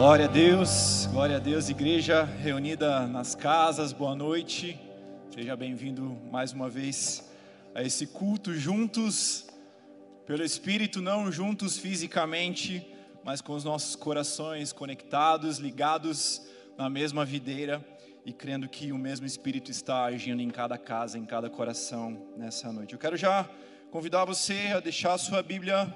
[0.00, 4.80] Glória a Deus, glória a Deus, igreja reunida nas casas, boa noite.
[5.30, 7.30] Seja bem-vindo mais uma vez
[7.74, 9.46] a esse culto juntos,
[10.24, 12.82] pelo Espírito, não juntos fisicamente,
[13.22, 16.48] mas com os nossos corações conectados, ligados
[16.78, 17.86] na mesma videira
[18.24, 22.72] e crendo que o mesmo Espírito está agindo em cada casa, em cada coração nessa
[22.72, 22.94] noite.
[22.94, 23.46] Eu quero já
[23.90, 25.94] convidar você a deixar a sua Bíblia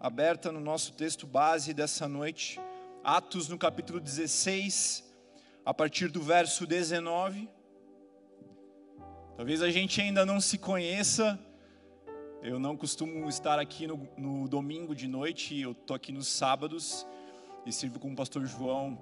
[0.00, 2.58] aberta no nosso texto base dessa noite,
[3.02, 5.02] Atos no capítulo 16,
[5.64, 7.48] a partir do verso 19.
[9.34, 11.40] Talvez a gente ainda não se conheça.
[12.42, 17.06] Eu não costumo estar aqui no, no domingo de noite, eu estou aqui nos sábados
[17.64, 18.98] e sirvo com o pastor João.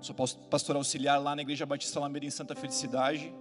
[0.00, 3.34] Sou pastor auxiliar lá na Igreja Batista Lameira em Santa Felicidade.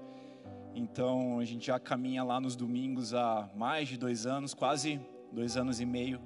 [0.73, 4.99] Então a gente já caminha lá nos domingos há mais de dois anos, quase
[5.31, 6.20] dois anos e meio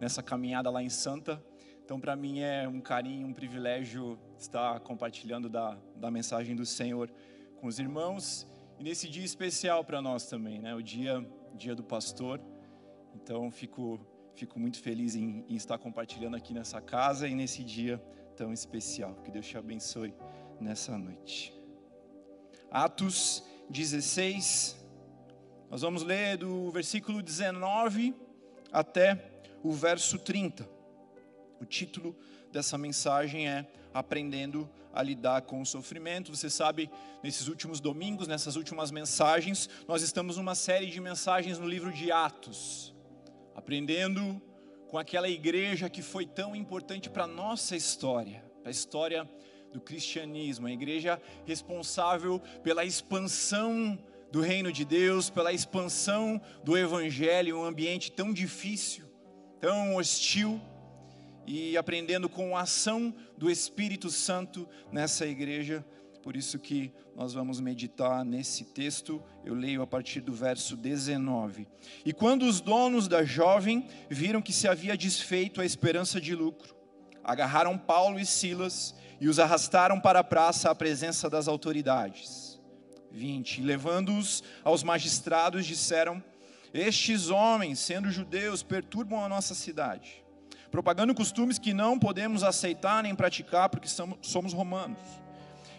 [0.00, 1.42] nessa caminhada lá em Santa.
[1.88, 7.10] Então, para mim é um carinho, um privilégio estar compartilhando da, da mensagem do Senhor
[7.56, 8.46] com os irmãos.
[8.78, 10.74] E nesse dia especial para nós também, né?
[10.74, 12.42] o dia, dia do pastor.
[13.14, 13.98] Então, fico,
[14.34, 17.96] fico muito feliz em, em estar compartilhando aqui nessa casa e nesse dia
[18.36, 19.14] tão especial.
[19.24, 20.12] Que Deus te abençoe
[20.60, 21.54] nessa noite.
[22.70, 24.76] Atos 16,
[25.70, 28.14] nós vamos ler do versículo 19
[28.70, 30.76] até o verso 30.
[31.60, 32.16] O título
[32.52, 36.34] dessa mensagem é Aprendendo a lidar com o sofrimento.
[36.34, 36.90] Você sabe,
[37.22, 42.12] nesses últimos domingos, nessas últimas mensagens, nós estamos numa série de mensagens no livro de
[42.12, 42.94] Atos,
[43.54, 44.40] aprendendo
[44.88, 49.28] com aquela igreja que foi tão importante para a nossa história, para a história
[49.72, 53.98] do cristianismo, a igreja responsável pela expansão
[54.30, 59.08] do reino de Deus, pela expansão do evangelho em um ambiente tão difícil
[59.60, 60.60] tão hostil
[61.50, 65.82] e aprendendo com a ação do Espírito Santo nessa igreja.
[66.22, 69.22] Por isso que nós vamos meditar nesse texto.
[69.42, 71.66] Eu leio a partir do verso 19.
[72.04, 76.76] E quando os donos da jovem viram que se havia desfeito a esperança de lucro,
[77.24, 82.60] agarraram Paulo e Silas e os arrastaram para a praça à presença das autoridades.
[83.10, 83.62] 20.
[83.62, 86.22] Levando-os aos magistrados, disseram:
[86.74, 90.22] estes homens, sendo judeus, perturbam a nossa cidade,
[90.70, 93.88] propagando costumes que não podemos aceitar nem praticar porque
[94.22, 94.98] somos romanos.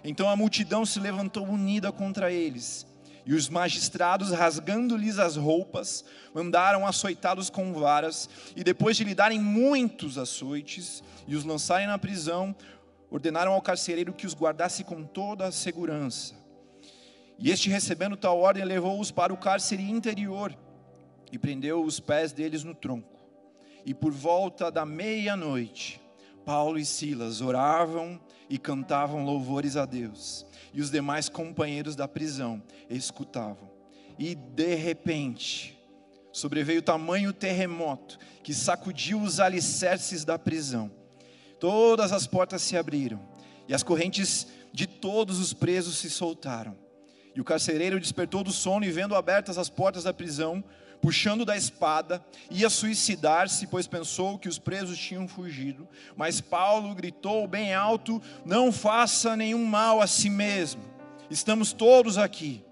[0.03, 2.87] Então a multidão se levantou unida contra eles,
[3.25, 9.39] e os magistrados, rasgando-lhes as roupas, mandaram açoitá-los com varas, e depois de lhe darem
[9.39, 12.55] muitos açoites e os lançarem na prisão,
[13.11, 16.33] ordenaram ao carcereiro que os guardasse com toda a segurança.
[17.37, 20.57] E este, recebendo tal ordem, levou-os para o cárcere interior
[21.31, 23.18] e prendeu os pés deles no tronco.
[23.85, 26.01] E por volta da meia-noite,
[26.45, 28.19] Paulo e Silas oravam
[28.49, 33.69] e cantavam louvores a Deus, e os demais companheiros da prisão escutavam.
[34.17, 35.77] E de repente,
[36.31, 40.91] sobreveio tamanho terremoto que sacudiu os alicerces da prisão.
[41.59, 43.21] Todas as portas se abriram,
[43.67, 46.75] e as correntes de todos os presos se soltaram.
[47.35, 50.63] E o carcereiro despertou do sono e, vendo abertas as portas da prisão,
[51.01, 55.87] puxando da espada, ia suicidar-se, pois pensou que os presos tinham fugido.
[56.15, 60.81] Mas Paulo gritou bem alto: Não faça nenhum mal a si mesmo,
[61.29, 62.63] estamos todos aqui.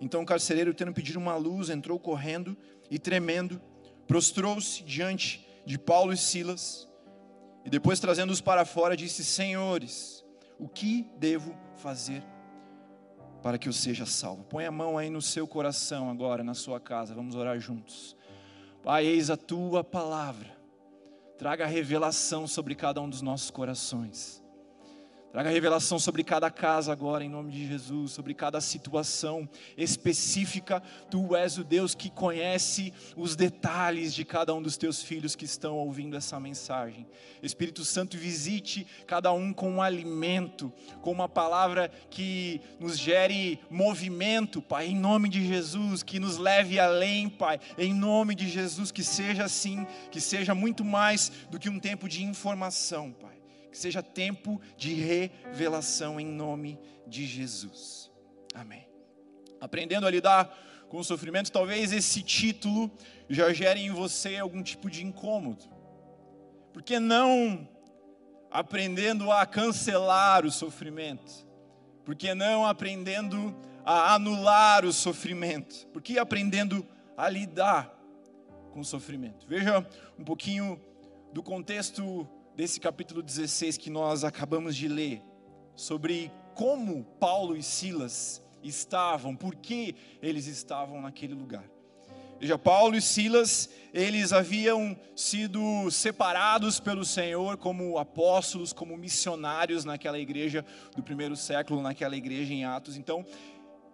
[0.00, 2.56] Então o carcereiro, tendo pedido uma luz, entrou correndo
[2.90, 3.60] e tremendo,
[4.06, 6.86] prostrou-se diante de Paulo e Silas,
[7.64, 10.24] e depois, trazendo-os para fora, disse: Senhores,
[10.58, 12.22] o que devo fazer
[13.42, 14.44] para que eu seja salvo.
[14.44, 18.16] Põe a mão aí no seu coração agora, na sua casa, vamos orar juntos.
[18.82, 20.56] Pai, eis a tua palavra,
[21.36, 24.45] traga revelação sobre cada um dos nossos corações.
[25.32, 30.82] Traga revelação sobre cada casa agora, em nome de Jesus, sobre cada situação específica.
[31.10, 35.44] Tu és o Deus que conhece os detalhes de cada um dos teus filhos que
[35.44, 37.06] estão ouvindo essa mensagem.
[37.42, 44.62] Espírito Santo, visite cada um com um alimento, com uma palavra que nos gere movimento,
[44.62, 49.04] Pai, em nome de Jesus, que nos leve além, Pai, em nome de Jesus, que
[49.04, 53.35] seja assim, que seja muito mais do que um tempo de informação, Pai
[53.76, 58.10] que seja tempo de revelação em nome de Jesus.
[58.54, 58.88] Amém.
[59.60, 60.48] Aprendendo a lidar
[60.88, 62.90] com o sofrimento, talvez esse título
[63.28, 65.62] já gere em você algum tipo de incômodo.
[66.72, 67.68] Por que não
[68.50, 71.46] aprendendo a cancelar o sofrimento?
[72.02, 75.86] Por que não aprendendo a anular o sofrimento?
[75.88, 77.94] Por que aprendendo a lidar
[78.72, 79.46] com o sofrimento?
[79.46, 79.86] Veja
[80.18, 80.80] um pouquinho
[81.30, 82.26] do contexto
[82.56, 85.22] desse capítulo 16 que nós acabamos de ler,
[85.74, 91.64] sobre como Paulo e Silas estavam, por que eles estavam naquele lugar.
[92.40, 100.18] Veja, Paulo e Silas, eles haviam sido separados pelo Senhor como apóstolos, como missionários naquela
[100.18, 100.64] igreja
[100.94, 102.96] do primeiro século, naquela igreja em Atos.
[102.96, 103.24] Então,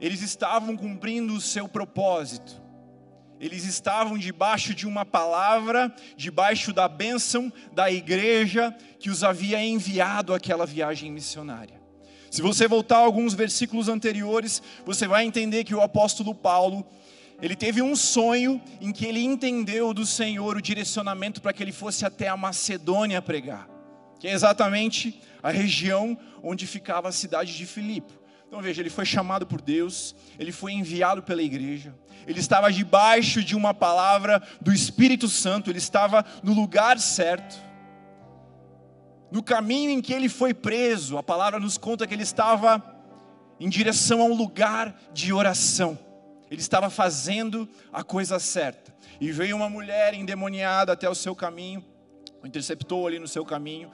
[0.01, 2.61] eles estavam cumprindo o seu propósito.
[3.43, 10.33] Eles estavam debaixo de uma palavra, debaixo da bênção da igreja que os havia enviado
[10.33, 11.83] àquela viagem missionária.
[12.31, 16.87] Se você voltar alguns versículos anteriores, você vai entender que o apóstolo Paulo,
[17.43, 21.73] ele teve um sonho em que ele entendeu do Senhor o direcionamento para que ele
[21.73, 23.69] fosse até a Macedônia pregar,
[24.21, 28.13] que é exatamente a região onde ficava a cidade de Filipe.
[28.47, 31.93] Então veja, ele foi chamado por Deus, ele foi enviado pela igreja,
[32.27, 37.73] ele estava debaixo de uma palavra do Espírito Santo, ele estava no lugar certo
[39.33, 42.85] no caminho em que ele foi preso, a palavra nos conta que ele estava
[43.59, 45.99] em direção a um lugar de oração.
[46.51, 48.95] Ele estava fazendo a coisa certa.
[49.19, 51.83] E veio uma mulher endemoniada até o seu caminho,
[52.45, 53.91] interceptou ali no seu caminho.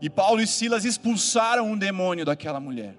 [0.00, 2.94] E Paulo e Silas expulsaram um demônio daquela mulher.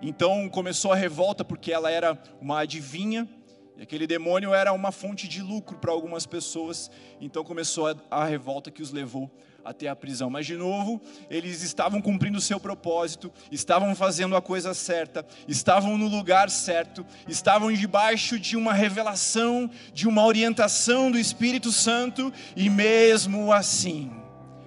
[0.00, 3.28] Então começou a revolta, porque ela era uma adivinha,
[3.76, 6.90] e aquele demônio era uma fonte de lucro para algumas pessoas.
[7.20, 9.30] Então começou a, a revolta que os levou
[9.64, 10.30] até a prisão.
[10.30, 15.98] Mas, de novo, eles estavam cumprindo o seu propósito, estavam fazendo a coisa certa, estavam
[15.98, 22.68] no lugar certo, estavam debaixo de uma revelação, de uma orientação do Espírito Santo, e
[22.68, 24.12] mesmo assim,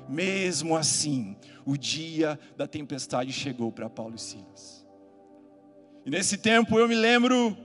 [0.10, 4.86] mesmo assim, o dia da tempestade chegou para Paulo e Silas.
[6.06, 7.56] E nesse tempo eu me lembro,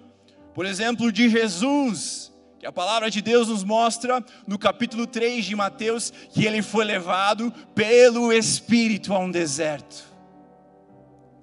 [0.55, 5.57] por exemplo, de Jesus que a palavra de Deus nos mostra no capítulo 3 de
[5.57, 10.05] Mateus que ele foi levado pelo Espírito a um deserto.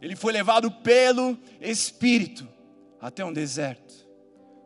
[0.02, 2.48] Ele foi levado pelo Espírito
[3.02, 4.08] até um deserto.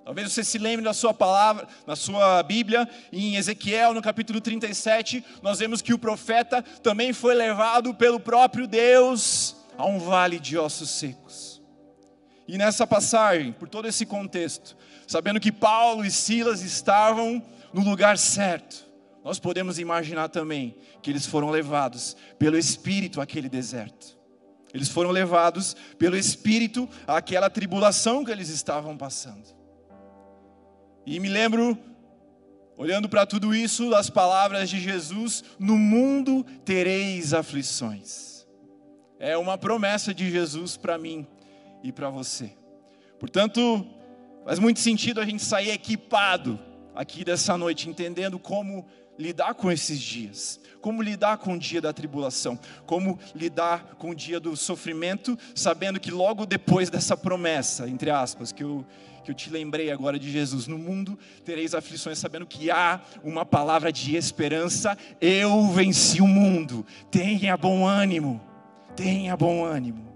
[0.05, 5.23] Talvez você se lembre da sua palavra, na sua Bíblia, em Ezequiel, no capítulo 37,
[5.41, 10.57] nós vemos que o profeta também foi levado pelo próprio Deus a um vale de
[10.57, 11.52] ossos secos.
[12.47, 14.75] E nessa passagem, por todo esse contexto,
[15.07, 17.43] sabendo que Paulo e Silas estavam
[17.73, 18.85] no lugar certo,
[19.23, 24.17] nós podemos imaginar também que eles foram levados pelo Espírito àquele deserto.
[24.73, 29.55] Eles foram levados pelo Espírito àquela tribulação que eles estavam passando.
[31.05, 31.77] E me lembro,
[32.75, 38.45] olhando para tudo isso, das palavras de Jesus: No mundo tereis aflições.
[39.19, 41.25] É uma promessa de Jesus para mim
[41.83, 42.51] e para você.
[43.19, 43.85] Portanto,
[44.45, 46.59] Faz muito sentido a gente sair equipado
[46.93, 48.85] aqui dessa noite, entendendo como
[49.17, 54.15] lidar com esses dias, como lidar com o dia da tribulação, como lidar com o
[54.15, 58.85] dia do sofrimento, sabendo que logo depois dessa promessa, entre aspas, que eu,
[59.23, 63.45] que eu te lembrei agora de Jesus, no mundo tereis aflições, sabendo que há uma
[63.45, 68.41] palavra de esperança, eu venci o mundo, tenha bom ânimo,
[68.93, 70.12] tenha bom ânimo.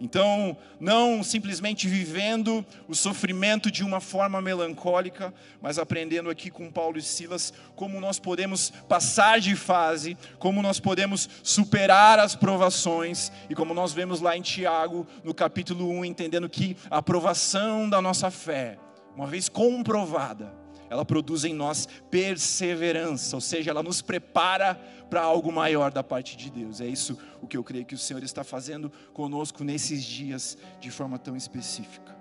[0.00, 5.32] Então, não simplesmente vivendo o sofrimento de uma forma melancólica,
[5.62, 10.80] mas aprendendo aqui com Paulo e Silas como nós podemos passar de fase, como nós
[10.80, 16.48] podemos superar as provações, e como nós vemos lá em Tiago, no capítulo 1, entendendo
[16.48, 18.78] que a aprovação da nossa fé,
[19.16, 24.74] uma vez comprovada, ela produz em nós perseverança, ou seja, ela nos prepara
[25.10, 26.80] para algo maior da parte de Deus.
[26.80, 30.90] É isso o que eu creio que o Senhor está fazendo conosco nesses dias de
[30.90, 32.16] forma tão específica.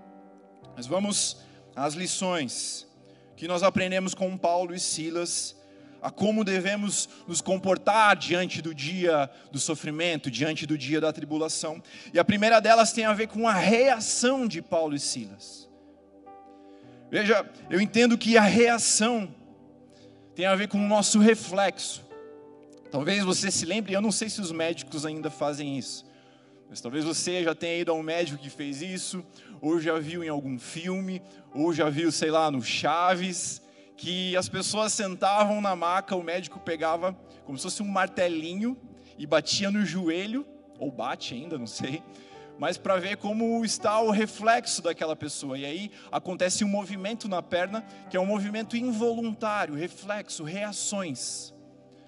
[0.76, 1.38] Mas vamos
[1.76, 2.88] às lições
[3.36, 5.56] que nós aprendemos com Paulo e Silas,
[6.02, 11.82] a como devemos nos comportar diante do dia do sofrimento, diante do dia da tribulação.
[12.14, 15.70] E a primeira delas tem a ver com a reação de Paulo e Silas.
[17.14, 19.36] Veja, eu entendo que a reação
[20.34, 22.04] tem a ver com o nosso reflexo.
[22.90, 26.08] Talvez você se lembre, eu não sei se os médicos ainda fazem isso,
[26.68, 29.24] mas talvez você já tenha ido a um médico que fez isso,
[29.62, 31.22] ou já viu em algum filme,
[31.54, 33.62] ou já viu, sei lá, no Chaves,
[33.96, 37.14] que as pessoas sentavam na maca, o médico pegava
[37.46, 38.76] como se fosse um martelinho
[39.20, 40.48] e batia no joelho,
[40.80, 42.02] ou bate ainda, não sei,
[42.60, 45.58] mas para ver como está o reflexo daquela pessoa.
[45.58, 51.54] E aí acontece um movimento na perna, que é um movimento involuntário, reflexo, reações.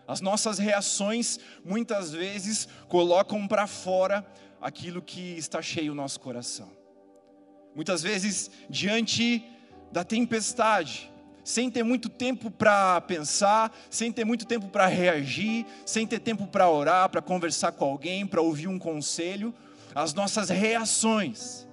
[0.07, 4.25] As nossas reações muitas vezes colocam para fora
[4.61, 6.69] aquilo que está cheio no nosso coração.
[7.75, 9.43] Muitas vezes, diante
[9.91, 11.11] da tempestade,
[11.43, 16.47] sem ter muito tempo para pensar, sem ter muito tempo para reagir, sem ter tempo
[16.47, 19.53] para orar, para conversar com alguém, para ouvir um conselho,
[19.95, 21.65] as nossas reações,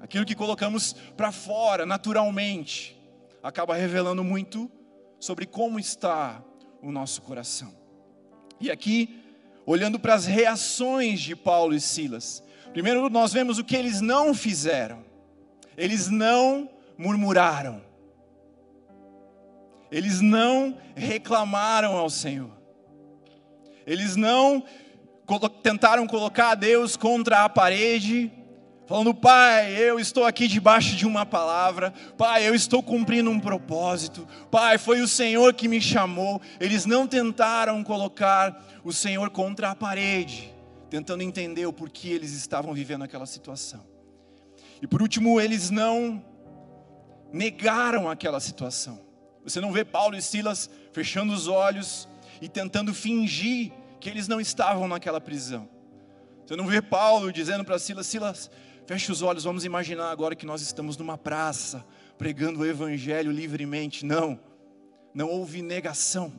[0.00, 2.96] aquilo que colocamos para fora naturalmente,
[3.42, 4.70] acaba revelando muito
[5.18, 6.40] sobre como está
[6.80, 7.74] o nosso coração.
[8.60, 9.20] E aqui,
[9.66, 14.32] olhando para as reações de Paulo e Silas, primeiro nós vemos o que eles não
[14.32, 15.04] fizeram,
[15.76, 17.82] eles não murmuraram,
[19.90, 22.52] eles não reclamaram ao Senhor,
[23.84, 24.64] eles não
[25.62, 28.30] tentaram colocar Deus contra a parede,
[28.86, 34.28] falando: Pai, eu estou aqui debaixo de uma palavra, Pai, eu estou cumprindo um propósito,
[34.50, 36.40] Pai, foi o Senhor que me chamou.
[36.60, 40.54] Eles não tentaram colocar o Senhor contra a parede,
[40.90, 43.84] tentando entender o porquê eles estavam vivendo aquela situação.
[44.82, 46.22] E por último, eles não
[47.32, 49.00] negaram aquela situação.
[49.42, 52.08] Você não vê Paulo e Silas fechando os olhos
[52.40, 53.72] e tentando fingir
[54.04, 55.66] que eles não estavam naquela prisão.
[56.44, 58.50] Você não vê Paulo dizendo para Silas: Silas,
[58.86, 61.82] feche os olhos, vamos imaginar agora que nós estamos numa praça,
[62.18, 64.04] pregando o evangelho livremente.
[64.04, 64.38] Não,
[65.14, 66.30] não houve negação.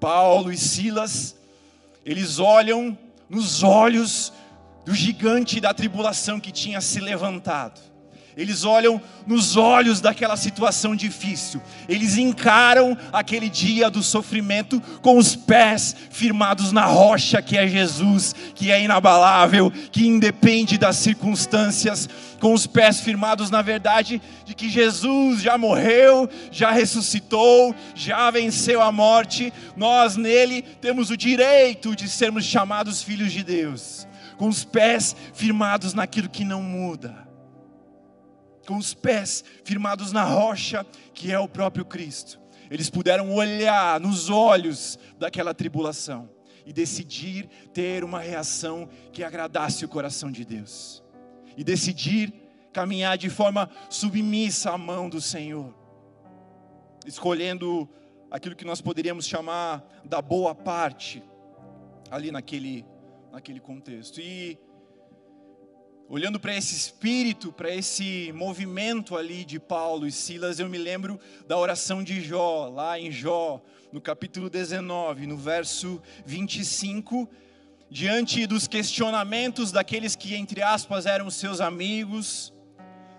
[0.00, 1.36] Paulo e Silas,
[2.04, 4.32] eles olham nos olhos
[4.84, 7.80] do gigante da tribulação que tinha se levantado
[8.36, 15.34] eles olham nos olhos daquela situação difícil, eles encaram aquele dia do sofrimento com os
[15.34, 22.52] pés firmados na rocha que é Jesus, que é inabalável, que independe das circunstâncias, com
[22.52, 28.92] os pés firmados na verdade de que Jesus já morreu, já ressuscitou, já venceu a
[28.92, 35.16] morte, nós nele temos o direito de sermos chamados filhos de Deus, com os pés
[35.32, 37.25] firmados naquilo que não muda
[38.66, 42.40] com os pés firmados na rocha, que é o próprio Cristo.
[42.70, 46.28] Eles puderam olhar nos olhos daquela tribulação
[46.64, 51.02] e decidir ter uma reação que agradasse o coração de Deus.
[51.56, 52.34] E decidir
[52.72, 55.74] caminhar de forma submissa à mão do Senhor,
[57.06, 57.88] escolhendo
[58.30, 61.22] aquilo que nós poderíamos chamar da boa parte
[62.10, 62.84] ali naquele
[63.36, 64.18] naquele contexto.
[64.18, 64.58] E
[66.08, 71.18] Olhando para esse espírito, para esse movimento ali de Paulo e Silas, eu me lembro
[71.48, 73.60] da oração de Jó, lá em Jó,
[73.92, 77.28] no capítulo 19, no verso 25,
[77.90, 82.54] diante dos questionamentos daqueles que, entre aspas, eram seus amigos,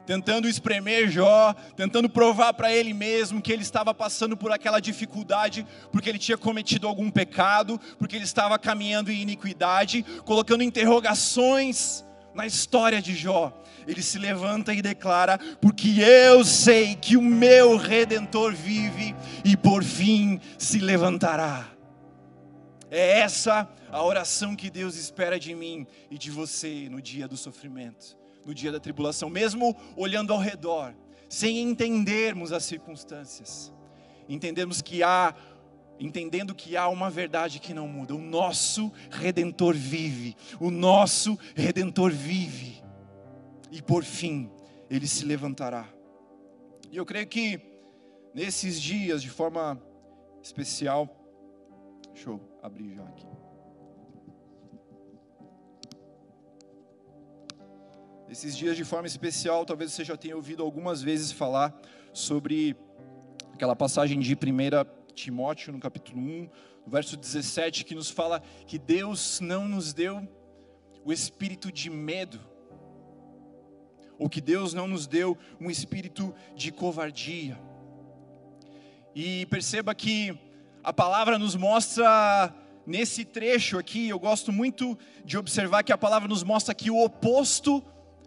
[0.05, 5.67] tentando espremer Jó, tentando provar para ele mesmo que ele estava passando por aquela dificuldade,
[5.91, 12.06] porque ele tinha cometido algum pecado, porque ele estava caminhando em iniquidade, colocando interrogações
[12.37, 13.51] na história de Jó,
[13.87, 19.83] ele se levanta e declara: Porque eu sei que o meu redentor vive e por
[19.83, 21.67] fim se levantará.
[22.91, 27.35] É essa a oração que Deus espera de mim e de você no dia do
[27.35, 28.15] sofrimento,
[28.45, 30.93] no dia da tribulação, mesmo olhando ao redor,
[31.27, 33.73] sem entendermos as circunstâncias,
[34.29, 35.33] entendemos que há
[35.99, 42.11] entendendo que há uma verdade que não muda: o nosso redentor vive, o nosso redentor
[42.11, 42.83] vive,
[43.71, 44.49] e por fim
[44.89, 45.87] ele se levantará.
[46.91, 47.59] E eu creio que
[48.33, 49.81] nesses dias, de forma
[50.41, 51.09] especial,
[52.13, 53.27] deixa eu abrir já aqui.
[58.27, 61.73] Nesses dias de forma especial, talvez você já tenha ouvido algumas vezes falar
[62.11, 62.75] sobre
[63.53, 66.49] aquela passagem de 1 Timóteo, no capítulo 1,
[66.85, 70.27] no verso 17, que nos fala que Deus não nos deu
[71.03, 72.39] o espírito de medo,
[74.19, 77.59] ou que Deus não nos deu um espírito de covardia.
[79.15, 80.37] E perceba que
[80.83, 82.53] a palavra nos mostra
[82.85, 87.03] nesse trecho aqui, eu gosto muito de observar que a palavra nos mostra que o
[87.03, 87.83] oposto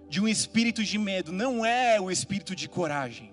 [0.09, 3.30] de um espírito de medo não é o espírito de coragem.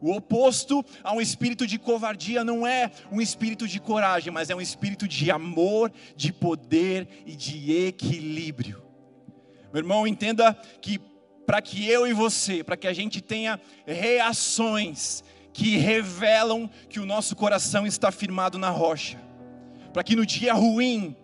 [0.00, 4.54] O oposto a um espírito de covardia não é um espírito de coragem, mas é
[4.54, 8.82] um espírito de amor, de poder e de equilíbrio.
[9.72, 10.98] Meu irmão, entenda que
[11.46, 15.22] para que eu e você, para que a gente tenha reações
[15.52, 19.18] que revelam que o nosso coração está firmado na rocha,
[19.92, 21.16] para que no dia ruim,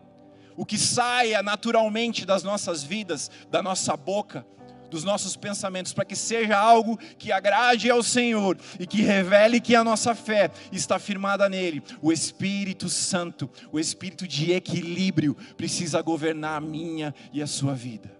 [0.57, 4.47] o que saia naturalmente das nossas vidas, da nossa boca,
[4.93, 9.75] dos nossos pensamentos, para que seja algo que agrade ao Senhor e que revele que
[9.75, 11.83] a nossa fé está firmada nele.
[12.03, 18.15] O Espírito Santo, o espírito de equilíbrio, precisa governar a minha e a sua vida.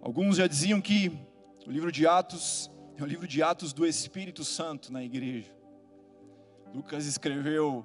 [0.00, 1.12] Alguns já diziam que
[1.66, 5.50] o livro de Atos É o livro de Atos do Espírito Santo na igreja.
[6.74, 7.84] Lucas escreveu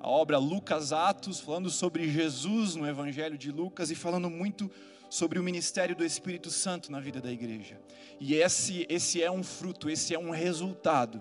[0.00, 4.70] a obra Lucas Atos, falando sobre Jesus no Evangelho de Lucas e falando muito
[5.10, 7.80] sobre o ministério do Espírito Santo na vida da igreja.
[8.20, 11.20] E esse, esse é um fruto, esse é um resultado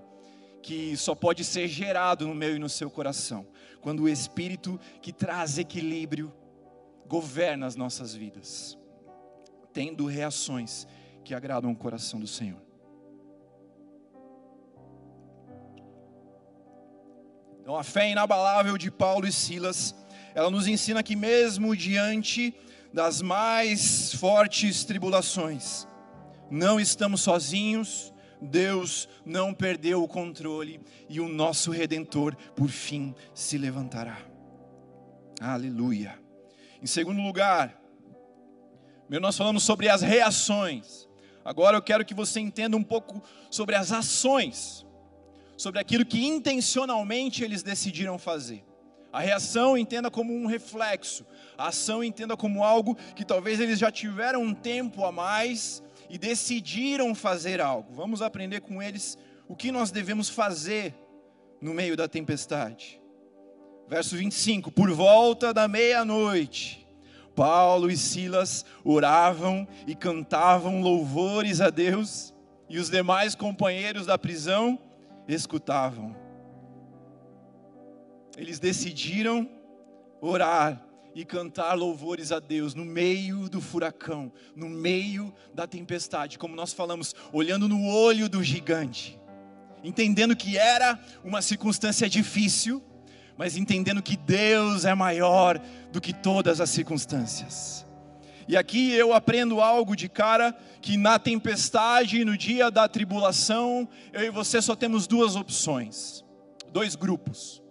[0.62, 3.48] que só pode ser gerado no meu e no seu coração,
[3.82, 6.32] quando o Espírito que traz equilíbrio
[7.08, 8.78] governa as nossas vidas,
[9.74, 10.86] tendo reações
[11.24, 12.62] que agradam o coração do Senhor.
[17.62, 19.96] Então, a fé inabalável de Paulo e Silas,
[20.36, 22.54] ela nos ensina que, mesmo diante
[22.94, 25.88] das mais fortes tribulações,
[26.50, 33.58] não estamos sozinhos, Deus não perdeu o controle e o nosso redentor, por fim, se
[33.58, 34.18] levantará.
[35.40, 36.18] Aleluia.
[36.82, 37.80] Em segundo lugar,
[39.10, 41.08] nós falamos sobre as reações.
[41.44, 44.86] Agora eu quero que você entenda um pouco sobre as ações
[45.60, 48.64] sobre aquilo que intencionalmente eles decidiram fazer.
[49.12, 51.26] A reação entenda como um reflexo,
[51.58, 56.18] a ação entenda como algo que talvez eles já tiveram um tempo a mais e
[56.18, 57.94] decidiram fazer algo.
[57.94, 60.94] Vamos aprender com eles o que nós devemos fazer
[61.60, 63.02] no meio da tempestade.
[63.88, 66.88] Verso 25: Por volta da meia-noite,
[67.36, 72.32] Paulo e Silas oravam e cantavam louvores a Deus,
[72.70, 74.78] e os demais companheiros da prisão
[75.28, 76.29] escutavam.
[78.40, 79.50] Eles decidiram
[80.22, 80.82] orar
[81.14, 86.72] e cantar louvores a Deus no meio do furacão, no meio da tempestade, como nós
[86.72, 89.20] falamos, olhando no olho do gigante,
[89.84, 92.82] entendendo que era uma circunstância difícil,
[93.38, 95.60] mas entendendo que Deus é maior
[95.92, 97.86] do que todas as circunstâncias.
[98.48, 104.22] E aqui eu aprendo algo de cara que na tempestade, no dia da tribulação, eu
[104.22, 106.24] e você só temos duas opções,
[106.72, 107.62] dois grupos.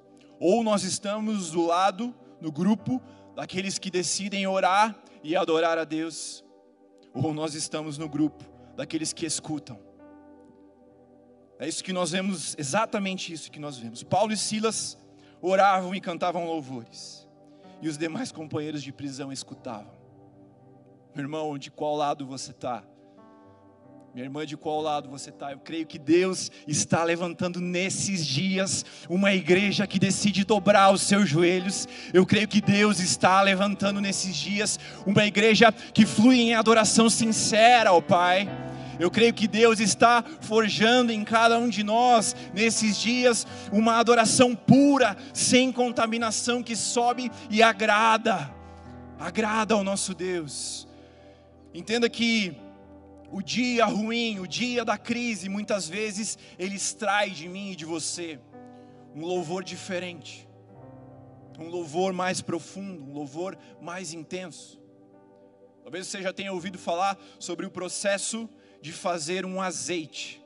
[0.40, 3.02] Ou nós estamos do lado, no grupo
[3.34, 6.44] daqueles que decidem orar e adorar a Deus,
[7.12, 8.44] ou nós estamos no grupo
[8.76, 9.78] daqueles que escutam.
[11.58, 14.02] É isso que nós vemos, exatamente isso que nós vemos.
[14.04, 14.96] Paulo e Silas
[15.40, 17.28] oravam e cantavam louvores,
[17.82, 19.98] e os demais companheiros de prisão escutavam.
[21.14, 22.84] Meu irmão, de qual lado você está?
[24.14, 25.52] Minha irmã, de qual lado você está?
[25.52, 31.28] Eu creio que Deus está levantando nesses dias uma igreja que decide dobrar os seus
[31.28, 31.86] joelhos.
[32.12, 37.90] Eu creio que Deus está levantando nesses dias uma igreja que flui em adoração sincera
[37.90, 38.48] ao Pai.
[38.98, 44.56] Eu creio que Deus está forjando em cada um de nós, nesses dias, uma adoração
[44.56, 48.52] pura, sem contaminação, que sobe e agrada,
[49.20, 50.88] agrada ao nosso Deus.
[51.72, 52.56] Entenda que
[53.30, 57.84] o dia ruim, o dia da crise, muitas vezes ele extrai de mim e de
[57.84, 58.40] você
[59.14, 60.48] um louvor diferente,
[61.58, 64.80] um louvor mais profundo, um louvor mais intenso.
[65.82, 68.48] Talvez você já tenha ouvido falar sobre o processo
[68.80, 70.42] de fazer um azeite.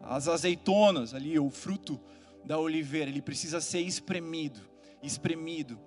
[0.00, 2.00] As azeitonas ali, o fruto
[2.44, 4.60] da oliveira, ele precisa ser espremido,
[5.02, 5.78] espremido,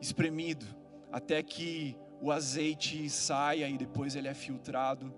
[0.00, 0.66] espremido,
[1.12, 5.14] até que o azeite saia e depois ele é filtrado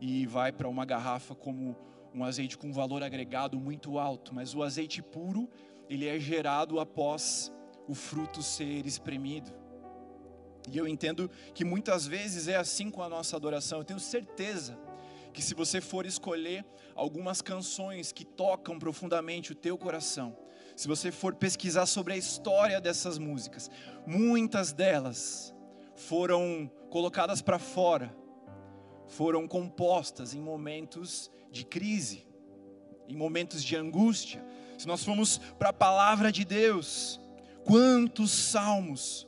[0.00, 1.76] e vai para uma garrafa como
[2.14, 5.48] um azeite com valor agregado muito alto, mas o azeite puro,
[5.88, 7.52] ele é gerado após
[7.86, 9.52] o fruto ser espremido.
[10.70, 13.78] E eu entendo que muitas vezes é assim com a nossa adoração.
[13.78, 14.78] Eu tenho certeza
[15.32, 20.36] que se você for escolher algumas canções que tocam profundamente o teu coração,
[20.76, 23.70] se você for pesquisar sobre a história dessas músicas,
[24.06, 25.54] muitas delas
[26.00, 28.14] foram colocadas para fora,
[29.06, 32.26] foram compostas em momentos de crise,
[33.08, 34.44] em momentos de angústia.
[34.78, 37.20] Se nós formos para a palavra de Deus,
[37.64, 39.26] quantos salmos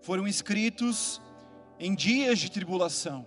[0.00, 1.20] foram escritos
[1.78, 3.26] em dias de tribulação?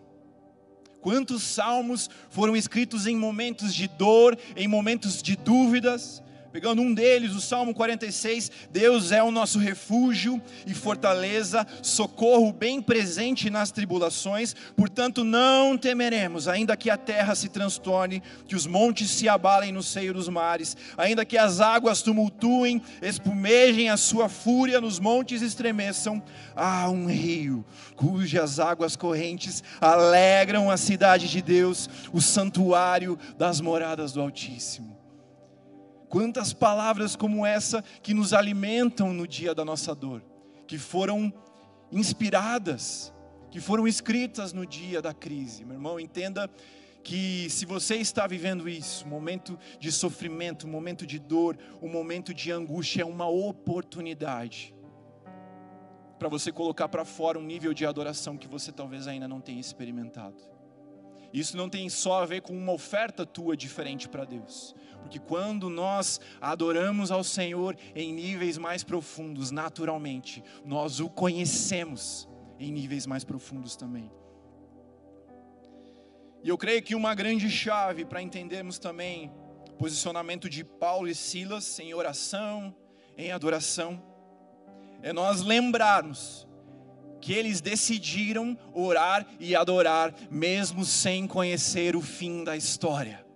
[1.00, 6.24] Quantos salmos foram escritos em momentos de dor, em momentos de dúvidas?
[6.58, 12.82] Pegando um deles, o Salmo 46, Deus é o nosso refúgio e fortaleza, socorro bem
[12.82, 19.12] presente nas tribulações, portanto não temeremos, ainda que a terra se transtorne, que os montes
[19.12, 24.82] se abalem no seio dos mares, ainda que as águas tumultuem, espumejem a sua fúria,
[24.82, 26.24] nos montes estremeçam.
[26.56, 27.63] Há um rio
[27.96, 34.96] cujas águas correntes alegram a cidade de Deus, o santuário das moradas do Altíssimo.
[36.10, 40.24] Quantas palavras como essa que nos alimentam no dia da nossa dor,
[40.65, 41.34] que foram
[41.91, 43.13] inspiradas,
[43.52, 45.65] que foram escritas no dia da crise.
[45.65, 46.50] Meu irmão, entenda
[47.04, 52.52] que se você está vivendo isso, momento de sofrimento, momento de dor, um momento de
[52.52, 54.76] angústia, é uma oportunidade
[56.20, 59.60] para você colocar para fora um nível de adoração que você talvez ainda não tenha
[59.60, 60.36] experimentado.
[61.32, 64.76] Isso não tem só a ver com uma oferta tua diferente para Deus,
[65.08, 72.28] porque quando nós adoramos ao Senhor em níveis mais profundos, naturalmente, nós o conhecemos
[72.60, 74.12] em níveis mais profundos também.
[76.43, 79.32] E eu creio que uma grande chave para entendermos também
[79.70, 82.76] o posicionamento de Paulo e Silas em oração,
[83.17, 84.04] em adoração,
[85.02, 86.46] é nós lembrarmos
[87.22, 93.26] que eles decidiram orar e adorar, mesmo sem conhecer o fim da história.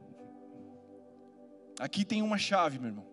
[1.81, 3.05] Aqui tem uma chave, meu irmão.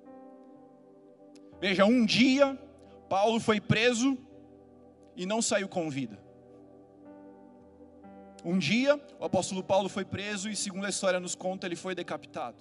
[1.59, 2.55] Veja, um dia
[3.09, 4.19] Paulo foi preso
[5.17, 6.23] e não saiu com vida.
[8.45, 11.95] Um dia o apóstolo Paulo foi preso e, segundo a história nos conta, ele foi
[11.95, 12.59] decapitado.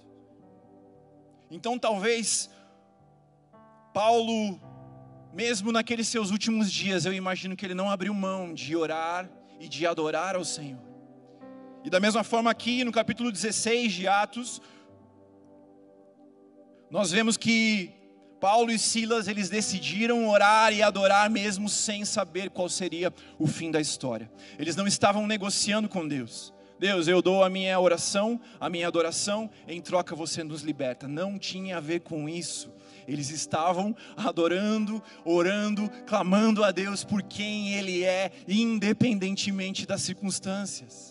[1.50, 2.48] Então, talvez
[3.92, 4.58] Paulo
[5.34, 9.28] mesmo naqueles seus últimos dias, eu imagino que ele não abriu mão de orar
[9.60, 10.82] e de adorar ao Senhor.
[11.84, 14.62] E da mesma forma, aqui no capítulo 16 de Atos,
[16.90, 17.92] nós vemos que
[18.40, 23.70] Paulo e Silas, eles decidiram orar e adorar mesmo sem saber qual seria o fim
[23.70, 24.30] da história.
[24.58, 26.52] Eles não estavam negociando com Deus.
[26.78, 31.08] Deus, eu dou a minha oração, a minha adoração, em troca você nos liberta.
[31.08, 32.72] Não tinha a ver com isso.
[33.08, 41.07] Eles estavam adorando, orando, clamando a Deus por quem Ele é, independentemente das circunstâncias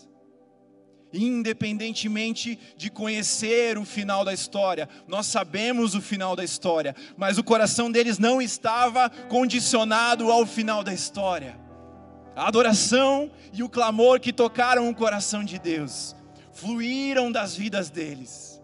[1.12, 4.88] independentemente de conhecer o final da história.
[5.06, 10.82] Nós sabemos o final da história, mas o coração deles não estava condicionado ao final
[10.82, 11.58] da história.
[12.36, 16.14] A adoração e o clamor que tocaram o coração de Deus
[16.52, 18.60] fluíram das vidas deles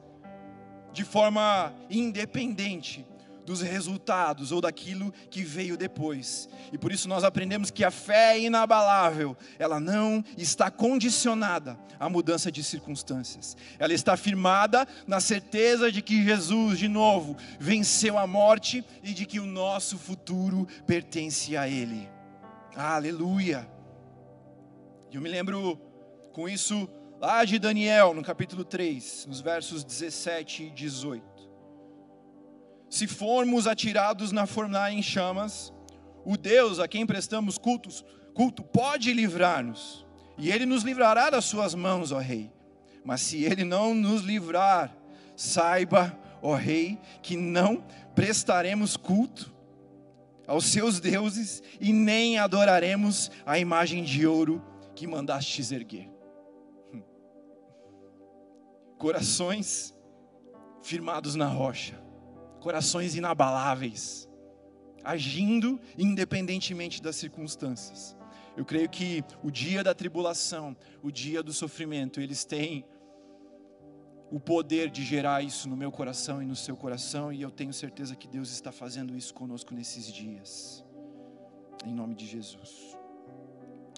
[0.93, 3.05] de forma independente
[3.45, 6.49] dos resultados ou daquilo que veio depois.
[6.73, 12.09] E por isso nós aprendemos que a fé é inabalável, ela não está condicionada à
[12.09, 13.57] mudança de circunstâncias.
[13.79, 19.27] Ela está firmada na certeza de que Jesus, de novo, venceu a morte e de
[19.27, 22.09] que o nosso futuro pertence a Ele.
[22.75, 23.69] Aleluia!
[25.13, 25.79] Eu me lembro
[26.33, 26.89] com isso
[27.21, 31.34] lá de Daniel, no capítulo 3, nos versos 17 e 18
[32.95, 35.73] se formos atirados na fornalha em chamas,
[36.25, 40.07] o Deus a quem prestamos cultos, culto pode livrar-nos,
[40.39, 42.53] e ele nos livrará das suas mãos, ó rei.
[43.05, 44.97] Mas se ele não nos livrar,
[45.35, 49.53] saiba, ó rei, que não prestaremos culto
[50.47, 56.09] aos seus deuses e nem adoraremos a imagem de ouro que mandastes erguer.
[56.93, 57.03] Hum.
[58.99, 59.93] Corações
[60.81, 62.05] firmados na rocha
[62.65, 64.27] corações inabaláveis,
[65.05, 68.17] agindo independentemente das circunstâncias.
[68.57, 72.83] Eu creio que o dia da tribulação, o dia do sofrimento, eles têm
[74.31, 77.75] o poder de gerar isso no meu coração e no seu coração, e eu tenho
[77.75, 80.83] certeza que Deus está fazendo isso conosco nesses dias,
[81.85, 82.97] em nome de Jesus.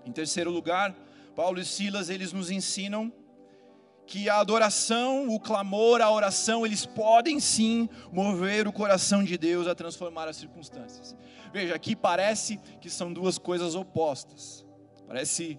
[0.05, 0.92] Em terceiro lugar,
[1.37, 3.12] Paulo e Silas, eles nos ensinam
[4.07, 9.66] que a adoração, o clamor, a oração, eles podem sim mover o coração de Deus
[9.66, 11.16] a transformar as circunstâncias.
[11.53, 14.64] Veja, aqui parece que são duas coisas opostas.
[15.07, 15.59] Parece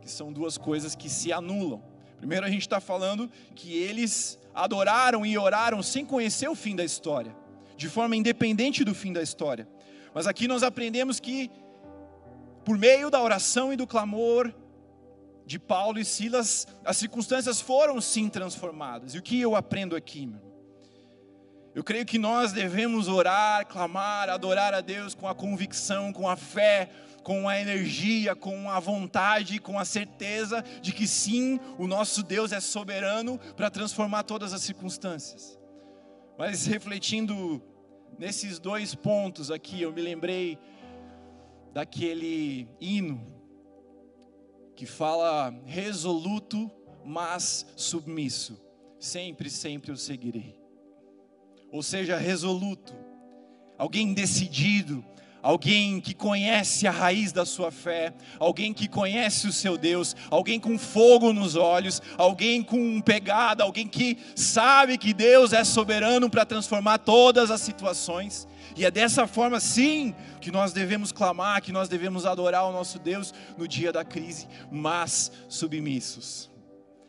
[0.00, 1.82] que são duas coisas que se anulam.
[2.18, 6.84] Primeiro, a gente está falando que eles adoraram e oraram sem conhecer o fim da
[6.84, 7.36] história,
[7.76, 9.68] de forma independente do fim da história.
[10.14, 11.50] Mas aqui nós aprendemos que,
[12.64, 14.52] por meio da oração e do clamor,
[15.46, 19.14] de Paulo e Silas, as circunstâncias foram sim transformadas.
[19.14, 20.44] E o que eu aprendo aqui, meu?
[21.72, 26.34] Eu creio que nós devemos orar, clamar, adorar a Deus com a convicção, com a
[26.34, 26.90] fé,
[27.22, 32.50] com a energia, com a vontade, com a certeza de que sim, o nosso Deus
[32.50, 35.58] é soberano para transformar todas as circunstâncias.
[36.38, 37.62] Mas refletindo
[38.18, 40.58] nesses dois pontos aqui, eu me lembrei
[41.72, 43.35] daquele hino
[44.76, 46.70] que fala resoluto,
[47.04, 48.60] mas submisso.
[49.00, 50.54] Sempre, sempre eu seguirei.
[51.72, 52.94] Ou seja, resoluto,
[53.78, 55.04] alguém decidido,
[55.42, 60.60] alguém que conhece a raiz da sua fé, alguém que conhece o seu Deus, alguém
[60.60, 66.44] com fogo nos olhos, alguém com pegada, alguém que sabe que Deus é soberano para
[66.44, 68.46] transformar todas as situações.
[68.74, 72.98] E é dessa forma, sim, que nós devemos clamar, que nós devemos adorar o nosso
[72.98, 76.50] Deus no dia da crise, mas submissos.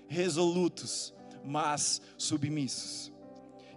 [0.09, 3.11] resolutos, mas submissos.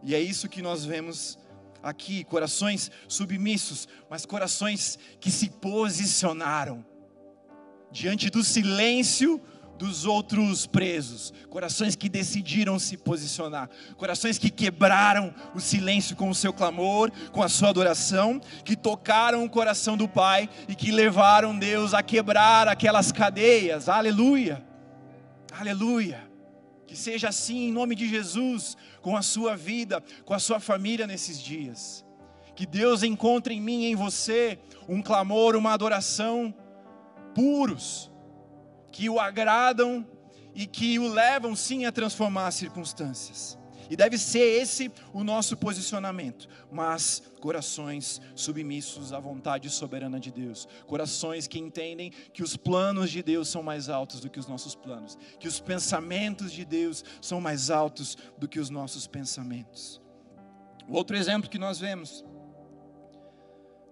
[0.03, 1.39] E é isso que nós vemos
[1.83, 6.85] aqui: corações submissos, mas corações que se posicionaram
[7.91, 9.41] diante do silêncio
[9.81, 16.35] dos outros presos, corações que decidiram se posicionar, corações que quebraram o silêncio com o
[16.35, 21.59] seu clamor, com a sua adoração, que tocaram o coração do Pai e que levaram
[21.59, 23.89] Deus a quebrar aquelas cadeias.
[23.89, 24.63] Aleluia!
[25.51, 26.31] Aleluia!
[26.87, 31.07] Que seja assim em nome de Jesus, com a sua vida, com a sua família
[31.07, 32.05] nesses dias.
[32.55, 36.55] Que Deus encontre em mim e em você um clamor, uma adoração
[37.35, 38.10] puros
[38.91, 40.07] que o agradam
[40.55, 43.59] e que o levam sim a transformar as circunstâncias.
[43.91, 46.49] E deve ser esse o nosso posicionamento.
[46.71, 50.69] Mas corações submissos à vontade soberana de Deus.
[50.87, 54.77] Corações que entendem que os planos de Deus são mais altos do que os nossos
[54.77, 55.19] planos.
[55.41, 60.01] Que os pensamentos de Deus são mais altos do que os nossos pensamentos.
[60.89, 62.25] O outro exemplo que nós vemos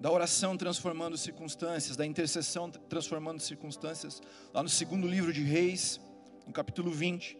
[0.01, 4.23] da oração transformando circunstâncias, da intercessão transformando circunstâncias,
[4.55, 6.01] lá no segundo livro de Reis,
[6.47, 7.37] no capítulo 20.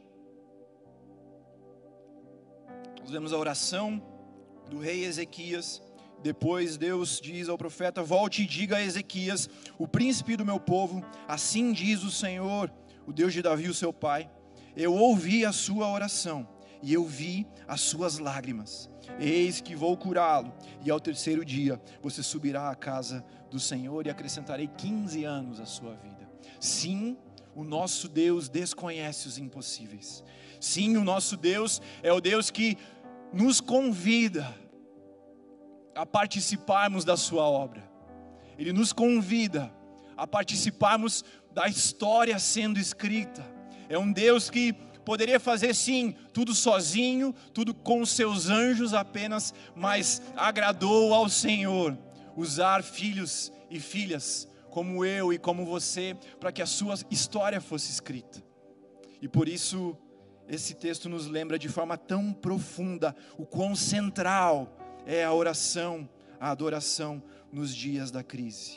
[3.01, 4.03] Nós vemos a oração
[4.69, 5.83] do rei Ezequias.
[6.23, 11.05] Depois Deus diz ao profeta: Volte e diga a Ezequias, o príncipe do meu povo,
[11.29, 12.73] assim diz o Senhor,
[13.07, 14.29] o Deus de Davi, o seu pai:
[14.77, 18.89] Eu ouvi a sua oração e eu vi as suas lágrimas.
[19.19, 20.53] Eis que vou curá-lo,
[20.85, 25.67] e ao terceiro dia você subirá à casa do Senhor e acrescentarei 15 anos à
[25.67, 26.29] sua vida.
[26.61, 27.17] Sim,
[27.55, 30.23] o nosso Deus desconhece os impossíveis.
[30.61, 32.77] Sim, o nosso Deus é o Deus que
[33.33, 34.55] nos convida
[35.95, 37.83] a participarmos da Sua obra.
[38.57, 39.73] Ele nos convida
[40.17, 43.45] a participarmos da história sendo escrita.
[43.89, 44.75] É um Deus que
[45.09, 51.97] poderia fazer sim, tudo sozinho, tudo com seus anjos apenas, mas agradou ao Senhor
[52.37, 57.91] usar filhos e filhas como eu e como você para que a sua história fosse
[57.91, 58.45] escrita.
[59.23, 59.97] E por isso
[60.47, 66.07] esse texto nos lembra de forma tão profunda o quão central é a oração,
[66.39, 68.77] a adoração nos dias da crise.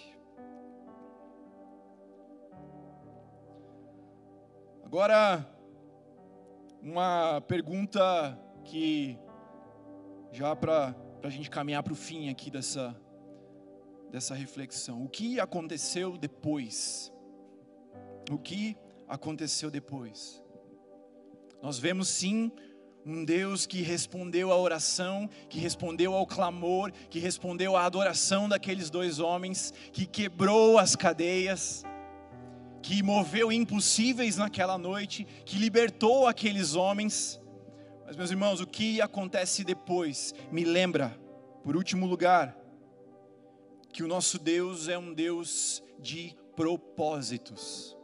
[4.85, 5.45] Agora,
[6.81, 9.17] uma pergunta que
[10.31, 12.95] já para a gente caminhar para o fim aqui dessa,
[14.09, 15.03] dessa reflexão.
[15.03, 17.11] O que aconteceu depois?
[18.31, 18.75] O que
[19.07, 20.41] aconteceu depois?
[21.61, 22.51] Nós vemos sim
[23.05, 28.89] um Deus que respondeu à oração, que respondeu ao clamor, que respondeu à adoração daqueles
[28.89, 31.83] dois homens, que quebrou as cadeias,
[32.81, 37.39] que moveu impossíveis naquela noite, que libertou aqueles homens.
[38.05, 41.17] Mas, meus irmãos, o que acontece depois me lembra,
[41.63, 42.57] por último lugar,
[43.93, 47.95] que o nosso Deus é um Deus de propósitos.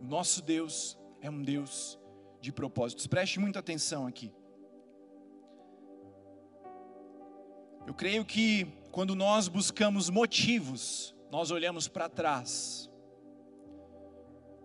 [0.00, 1.98] O nosso Deus é um Deus
[2.40, 3.06] de propósitos.
[3.06, 4.32] Preste muita atenção aqui.
[7.86, 12.89] Eu creio que quando nós buscamos motivos, nós olhamos para trás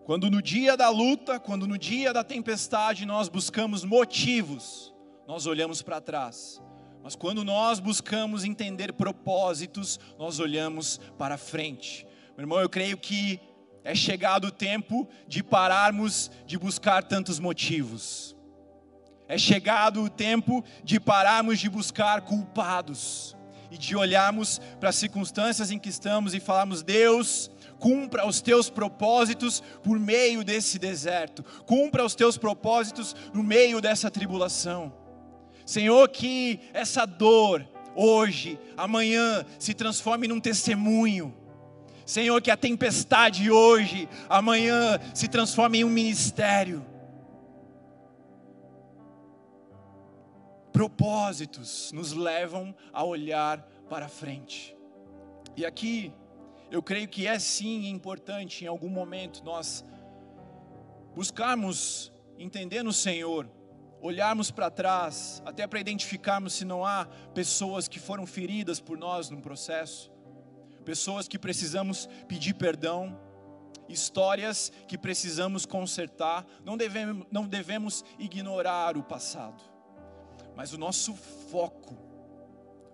[0.06, 4.94] quando no dia da luta, quando no dia da tempestade nós buscamos motivos,
[5.26, 6.62] nós olhamos para trás.
[7.02, 12.06] Mas quando nós buscamos entender propósitos, nós olhamos para frente.
[12.36, 13.40] Meu irmão, eu creio que
[13.82, 18.36] é chegado o tempo de pararmos de buscar tantos motivos.
[19.26, 23.36] É chegado o tempo de pararmos de buscar culpados
[23.72, 28.70] e de olharmos para as circunstâncias em que estamos e falarmos: Deus, cumpra os teus
[28.70, 34.92] propósitos por meio desse deserto, cumpra os teus propósitos no meio dessa tribulação.
[35.64, 41.34] Senhor, que essa dor, hoje, amanhã, se transforme num testemunho.
[42.04, 46.86] Senhor, que a tempestade hoje, amanhã, se transforme em um ministério.
[50.72, 53.58] Propósitos nos levam a olhar
[53.88, 54.76] para frente.
[55.56, 56.12] E aqui,
[56.70, 59.84] eu creio que é sim importante em algum momento nós
[61.14, 63.48] buscarmos entender no Senhor,
[64.00, 69.30] olharmos para trás, até para identificarmos se não há pessoas que foram feridas por nós
[69.30, 70.10] no processo,
[70.84, 73.18] pessoas que precisamos pedir perdão,
[73.88, 79.62] histórias que precisamos consertar, não devemos, não devemos ignorar o passado,
[80.54, 81.96] mas o nosso foco,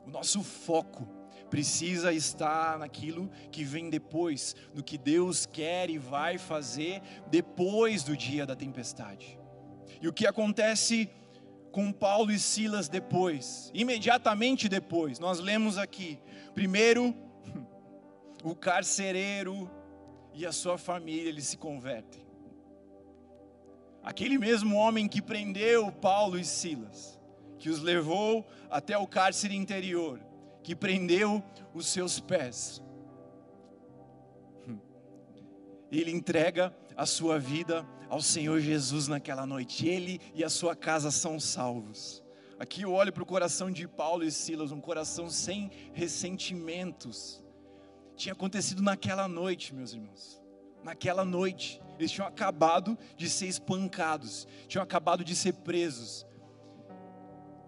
[0.06, 1.21] o nosso foco
[1.52, 8.16] precisa estar naquilo que vem depois, no que Deus quer e vai fazer depois do
[8.16, 9.38] dia da tempestade.
[10.00, 11.10] E o que acontece
[11.70, 13.70] com Paulo e Silas depois?
[13.74, 16.18] Imediatamente depois, nós lemos aqui:
[16.54, 17.14] primeiro,
[18.42, 19.70] o carcereiro
[20.32, 22.24] e a sua família eles se convertem.
[24.02, 27.20] Aquele mesmo homem que prendeu Paulo e Silas,
[27.58, 30.31] que os levou até o cárcere interior,
[30.62, 31.42] que prendeu
[31.74, 32.82] os seus pés.
[35.90, 39.86] Ele entrega a sua vida ao Senhor Jesus naquela noite.
[39.86, 42.22] Ele e a sua casa são salvos.
[42.58, 47.42] Aqui eu olho para o coração de Paulo e Silas, um coração sem ressentimentos.
[48.16, 50.40] Tinha acontecido naquela noite, meus irmãos.
[50.82, 56.26] Naquela noite, eles tinham acabado de ser espancados, tinham acabado de ser presos.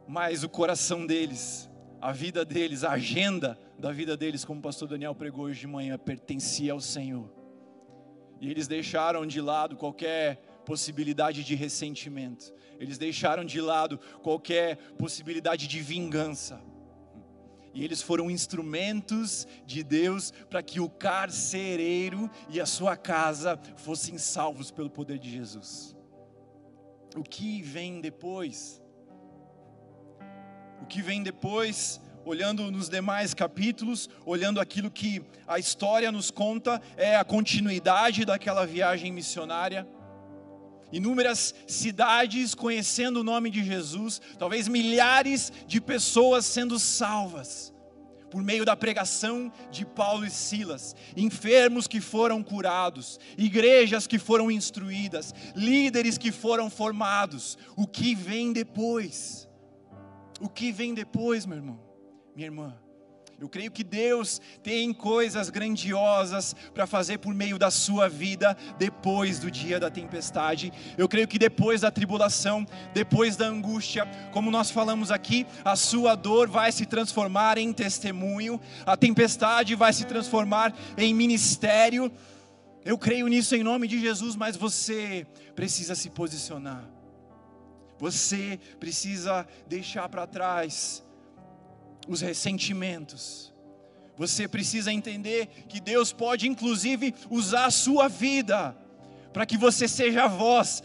[0.06, 1.68] Mas o coração deles,
[2.04, 5.66] a vida deles, a agenda da vida deles, como o pastor Daniel pregou hoje de
[5.66, 7.32] manhã, pertencia ao Senhor.
[8.42, 10.36] E eles deixaram de lado qualquer
[10.66, 12.52] possibilidade de ressentimento.
[12.78, 16.60] Eles deixaram de lado qualquer possibilidade de vingança.
[17.72, 24.18] E eles foram instrumentos de Deus para que o carcereiro e a sua casa fossem
[24.18, 25.96] salvos pelo poder de Jesus.
[27.16, 28.83] O que vem depois?
[30.84, 36.78] O que vem depois olhando nos demais capítulos, olhando aquilo que a história nos conta,
[36.94, 39.88] é a continuidade daquela viagem missionária.
[40.92, 47.72] Inúmeras cidades conhecendo o nome de Jesus, talvez milhares de pessoas sendo salvas
[48.30, 54.50] por meio da pregação de Paulo e Silas, enfermos que foram curados, igrejas que foram
[54.50, 57.56] instruídas, líderes que foram formados.
[57.74, 59.48] O que vem depois?
[60.44, 61.80] O que vem depois, meu irmão?
[62.36, 62.74] minha irmã.
[63.40, 69.38] Eu creio que Deus tem coisas grandiosas para fazer por meio da sua vida depois
[69.38, 70.70] do dia da tempestade.
[70.98, 76.14] Eu creio que depois da tribulação, depois da angústia, como nós falamos aqui, a sua
[76.14, 82.12] dor vai se transformar em testemunho, a tempestade vai se transformar em ministério.
[82.84, 86.84] Eu creio nisso em nome de Jesus, mas você precisa se posicionar.
[87.98, 91.04] Você precisa deixar para trás
[92.08, 93.52] os ressentimentos.
[94.16, 98.76] Você precisa entender que Deus pode, inclusive, usar a sua vida
[99.32, 100.82] para que você seja a voz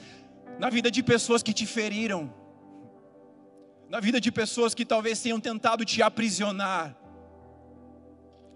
[0.57, 2.33] na vida de pessoas que te feriram,
[3.87, 6.98] na vida de pessoas que talvez tenham tentado te aprisionar,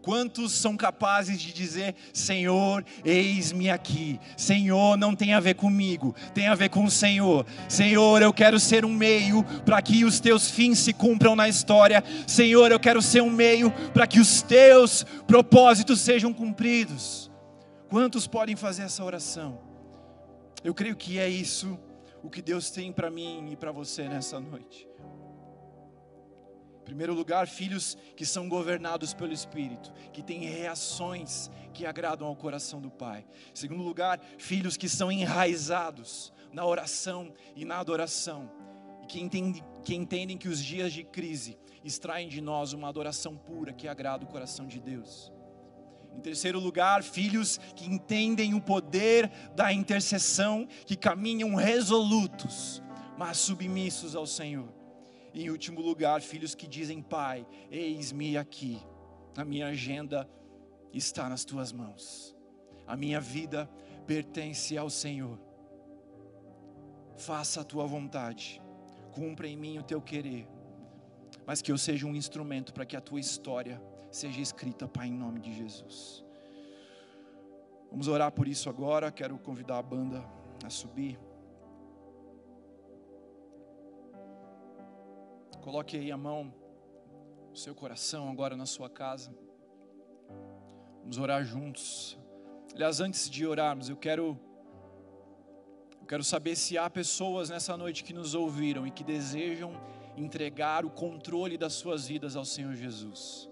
[0.04, 4.20] Quantos são capazes de dizer: Senhor, eis-me aqui.
[4.36, 7.46] Senhor, não tem a ver comigo, tem a ver com o Senhor.
[7.70, 12.04] Senhor, eu quero ser um meio para que os teus fins se cumpram na história.
[12.28, 17.32] Senhor, eu quero ser um meio para que os teus propósitos sejam cumpridos.
[17.88, 19.62] Quantos podem fazer essa oração?
[20.66, 21.80] Eu creio que é isso
[22.22, 24.86] o que Deus tem para mim e para você nessa noite.
[26.84, 32.82] Primeiro lugar, filhos que são governados pelo Espírito, que têm reações que agradam ao coração
[32.82, 33.26] do Pai.
[33.52, 38.52] Em segundo lugar, filhos que são enraizados na oração e na adoração,
[39.02, 43.36] e que entendem, que entendem que os dias de crise extraem de nós uma adoração
[43.36, 45.32] pura que agrada o coração de Deus.
[46.16, 52.84] Em terceiro lugar, filhos que entendem o poder da intercessão, que caminham resolutos,
[53.18, 54.83] mas submissos ao Senhor.
[55.34, 58.80] E em último lugar, filhos que dizem: Pai, eis-me aqui,
[59.36, 60.30] a minha agenda
[60.94, 62.36] está nas tuas mãos,
[62.86, 63.70] a minha vida
[64.06, 65.40] pertence ao Senhor.
[67.18, 68.62] Faça a tua vontade,
[69.12, 70.48] cumpra em mim o teu querer,
[71.46, 75.14] mas que eu seja um instrumento para que a tua história seja escrita, Pai, em
[75.14, 76.24] nome de Jesus.
[77.90, 79.12] Vamos orar por isso agora.
[79.12, 80.24] Quero convidar a banda
[80.64, 81.20] a subir.
[85.64, 86.54] Coloque aí a mão
[87.50, 89.34] no seu coração, agora na sua casa.
[91.00, 92.20] Vamos orar juntos.
[92.76, 94.38] Aliás, antes de orarmos, eu quero
[96.02, 99.72] eu quero saber se há pessoas nessa noite que nos ouviram e que desejam
[100.18, 103.50] entregar o controle das suas vidas ao Senhor Jesus.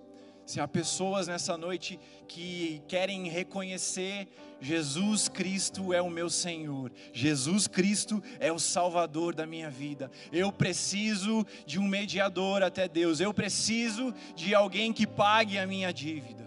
[0.51, 1.97] Se há pessoas nessa noite
[2.27, 4.27] que querem reconhecer
[4.59, 10.11] Jesus Cristo é o meu Senhor, Jesus Cristo é o Salvador da minha vida.
[10.29, 15.93] Eu preciso de um mediador até Deus, eu preciso de alguém que pague a minha
[15.93, 16.45] dívida.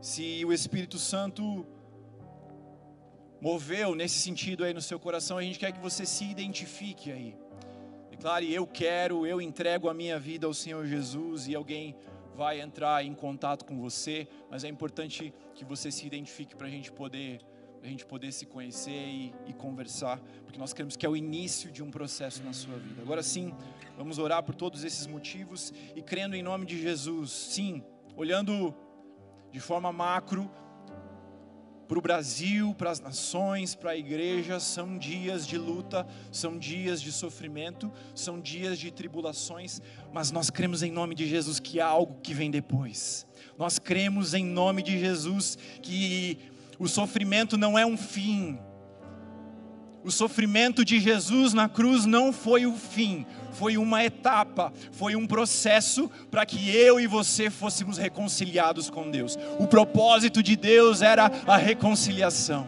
[0.00, 1.66] Se o Espírito Santo
[3.42, 7.36] moveu nesse sentido aí no seu coração, a gente quer que você se identifique aí.
[8.10, 11.94] Declare: Eu quero, eu entrego a minha vida ao Senhor Jesus e alguém
[12.36, 16.70] vai entrar em contato com você, mas é importante que você se identifique para a
[16.70, 17.40] gente poder
[17.82, 21.68] a gente poder se conhecer e, e, conversar, porque nós queremos que é o início
[21.68, 23.02] de um processo na sua vida.
[23.02, 23.52] Agora sim,
[23.96, 27.82] vamos orar por todos esses motivos e crendo em nome de Jesus, sim,
[28.16, 28.72] olhando
[29.50, 30.48] de forma macro
[31.92, 37.02] para o Brasil, para as nações, para a igreja, são dias de luta, são dias
[37.02, 41.86] de sofrimento, são dias de tribulações, mas nós cremos em nome de Jesus que há
[41.86, 43.26] algo que vem depois.
[43.58, 46.38] Nós cremos em nome de Jesus que
[46.78, 48.58] o sofrimento não é um fim.
[50.04, 55.26] O sofrimento de Jesus na cruz não foi o fim, foi uma etapa, foi um
[55.26, 59.38] processo para que eu e você fôssemos reconciliados com Deus.
[59.60, 62.66] O propósito de Deus era a reconciliação.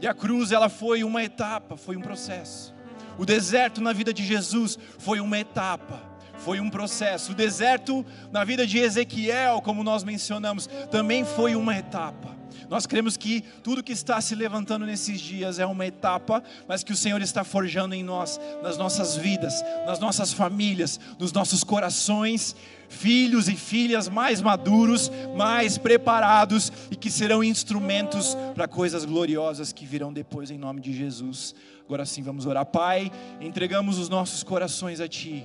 [0.00, 2.74] E a cruz ela foi uma etapa, foi um processo.
[3.16, 6.02] O deserto na vida de Jesus foi uma etapa,
[6.38, 7.30] foi um processo.
[7.32, 12.36] O deserto na vida de Ezequiel, como nós mencionamos, também foi uma etapa.
[12.68, 16.92] Nós cremos que tudo que está se levantando nesses dias é uma etapa, mas que
[16.92, 22.54] o Senhor está forjando em nós, nas nossas vidas, nas nossas famílias, nos nossos corações,
[22.88, 29.86] filhos e filhas mais maduros, mais preparados e que serão instrumentos para coisas gloriosas que
[29.86, 31.54] virão depois em nome de Jesus.
[31.84, 32.64] Agora sim, vamos orar.
[32.64, 33.10] Pai,
[33.40, 35.44] entregamos os nossos corações a Ti.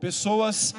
[0.00, 0.74] Pessoas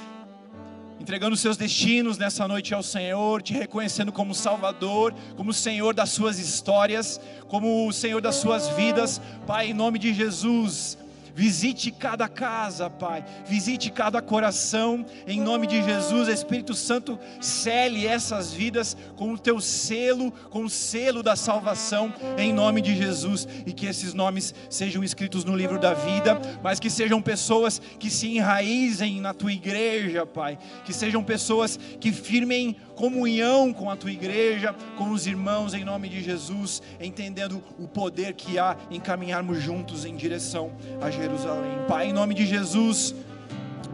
[1.04, 6.39] entregando seus destinos nessa noite ao Senhor, te reconhecendo como Salvador, como Senhor das suas
[6.39, 10.97] histórias, como o Senhor das suas vidas, Pai, em nome de Jesus.
[11.36, 13.25] Visite cada casa, Pai.
[13.45, 15.03] Visite cada coração.
[15.25, 20.69] Em nome de Jesus, Espírito Santo, cele essas vidas com o teu selo, com o
[20.69, 23.47] selo da salvação, em nome de Jesus.
[23.65, 28.11] E que esses nomes sejam escritos no livro da vida, mas que sejam pessoas que
[28.11, 30.59] se enraizem na tua igreja, Pai.
[30.86, 36.09] Que sejam pessoas que firmem comunhão com a tua igreja, com os irmãos, em nome
[36.09, 40.71] de Jesus, entendendo o poder que há em caminharmos juntos em direção
[41.01, 41.79] a Jerusalém.
[41.87, 43.13] Pai, em nome de Jesus,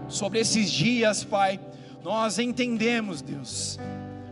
[0.07, 1.59] sobre esses dias, Pai,
[2.03, 3.79] nós entendemos, Deus,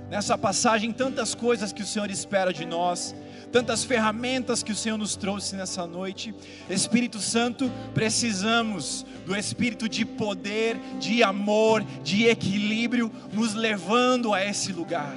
[0.10, 3.14] nessa passagem, tantas coisas que o Senhor espera de nós
[3.52, 6.34] tantas ferramentas que o Senhor nos trouxe nessa noite.
[6.70, 14.72] Espírito Santo, precisamos do espírito de poder, de amor, de equilíbrio, nos levando a esse
[14.72, 15.16] lugar,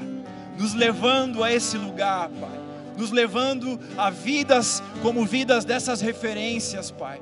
[0.59, 2.61] nos levando a esse lugar, Pai,
[2.97, 7.21] nos levando a vidas como vidas dessas referências, Pai,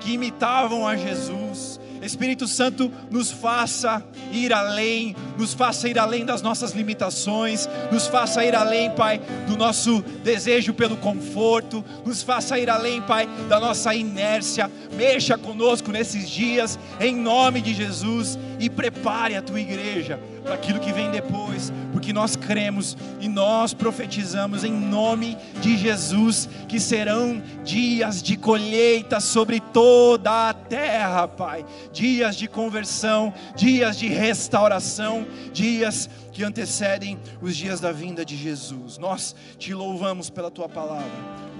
[0.00, 6.42] que imitavam a Jesus Espírito Santo, nos faça ir além, nos faça ir além das
[6.42, 12.70] nossas limitações, nos faça ir além, Pai, do nosso desejo pelo conforto, nos faça ir
[12.70, 14.70] além, Pai, da nossa inércia.
[14.94, 20.78] Mexa conosco nesses dias, em nome de Jesus, e prepare a tua igreja para aquilo
[20.78, 27.42] que vem depois, porque nós cremos e nós profetizamos em nome de Jesus que serão
[27.64, 31.64] dias de colheita sobre toda a terra, Pai.
[31.92, 38.98] Dias de conversão, dias de restauração, dias que antecedem os dias da vinda de Jesus.
[38.98, 41.10] Nós te louvamos pela tua palavra.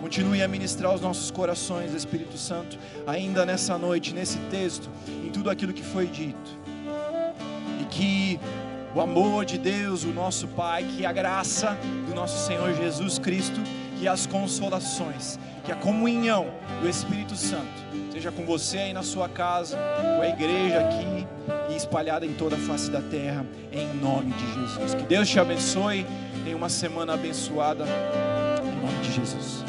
[0.00, 4.88] Continue a ministrar os nossos corações, Espírito Santo, ainda nessa noite, nesse texto,
[5.24, 6.55] em tudo aquilo que foi dito.
[7.80, 8.40] E que
[8.94, 11.76] o amor de Deus, o nosso Pai, que a graça
[12.08, 13.60] do nosso Senhor Jesus Cristo,
[13.98, 16.46] que as consolações, que a comunhão
[16.80, 21.26] do Espírito Santo seja com você aí na sua casa, com a igreja aqui
[21.70, 24.94] e espalhada em toda a face da terra, em nome de Jesus.
[24.94, 26.06] Que Deus te abençoe,
[26.42, 27.84] tenha uma semana abençoada,
[28.64, 29.62] em nome de Jesus.